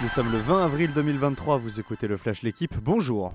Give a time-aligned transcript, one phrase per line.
[0.00, 3.32] Nous sommes le 20 avril 2023, vous écoutez le Flash L'équipe, bonjour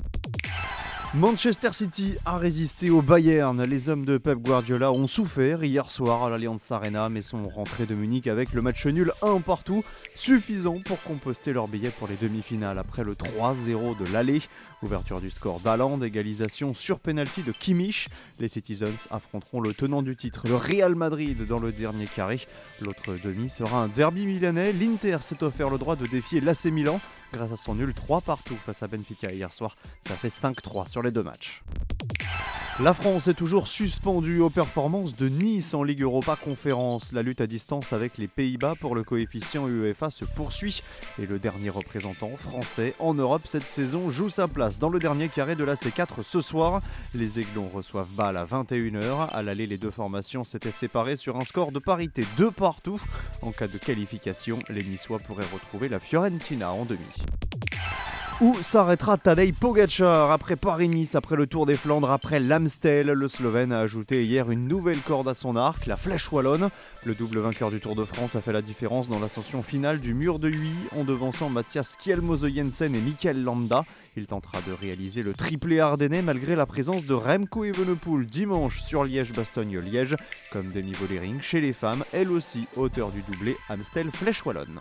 [1.16, 3.62] Manchester City a résisté au Bayern.
[3.66, 7.86] Les hommes de Pep Guardiola ont souffert hier soir à l'Allianz Arena, mais sont rentrés
[7.86, 9.84] de Munich avec le match nul 1 partout,
[10.16, 14.42] suffisant pour composter leur billet pour les demi-finales après le 3-0 de l'aller.
[14.82, 18.10] Ouverture du score d'Aland, égalisation sur penalty de Kimmich.
[18.40, 22.42] Les Citizens affronteront le tenant du titre, le Real Madrid, dans le dernier carré.
[22.82, 24.74] L'autre demi sera un derby milanais.
[24.74, 27.00] L'Inter s'est offert le droit de défier l'AC Milan
[27.32, 29.76] grâce à son nul 3 partout face à Benfica hier soir.
[30.02, 31.64] Ça fait 5-3 sur deux matchs.
[32.80, 37.14] La France est toujours suspendue aux performances de Nice en Ligue Europa Conférence.
[37.14, 40.82] La lutte à distance avec les Pays-Bas pour le coefficient UEFA se poursuit
[41.22, 45.30] et le dernier représentant français en Europe cette saison joue sa place dans le dernier
[45.30, 46.82] carré de la C4 ce soir.
[47.14, 49.30] Les Aiglons reçoivent Bâle à 21h.
[49.30, 53.00] À l'aller, les deux formations s'étaient séparées sur un score de parité de partout.
[53.44, 57.06] En cas de qualification, les Niçois pourraient retrouver la Fiorentina en demi.
[58.42, 63.08] Où s'arrêtera Tadej Pogacar après Paris-Nice, après le Tour des Flandres, après l'Amstel?
[63.08, 66.70] Le Slovène a ajouté hier une nouvelle corde à son arc, la flèche wallonne.
[67.06, 70.14] Le double vainqueur du Tour de France a fait la différence dans l'ascension finale du
[70.14, 73.86] mur de Huy en devançant Mathias Kjelmose Jensen et Michael Landa.
[74.18, 79.06] Il tentera de réaliser le triplé ardennais malgré la présence de Remco Evenepoel dimanche sur
[79.06, 80.16] Liège-Bastogne-Liège,
[80.52, 84.80] comme Demi Vollering chez les femmes, elle aussi auteur du doublé Amstel Flèche Wallonne.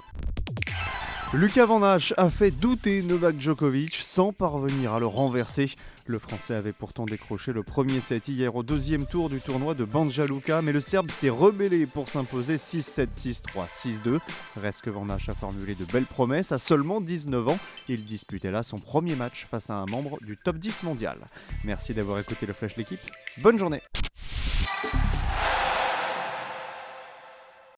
[1.35, 5.71] Lucas Van Hache a fait douter Novak Djokovic sans parvenir à le renverser.
[6.07, 9.87] Le Français avait pourtant décroché le premier set hier au deuxième tour du tournoi de
[9.87, 14.19] Banja Luka, mais le Serbe s'est rebellé pour s'imposer 6-7, 6-3, 6-2.
[14.57, 16.53] Reste que Van Hache a formulé de belles promesses.
[16.53, 20.37] À seulement 19 ans, il disputait là son premier match face à un membre du
[20.37, 21.17] top 10 mondial.
[21.65, 23.01] Merci d'avoir écouté le Flash L'équipe.
[23.39, 23.81] Bonne journée